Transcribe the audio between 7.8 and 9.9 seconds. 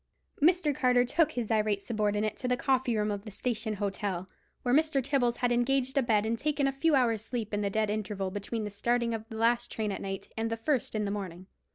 interval between the starting of the last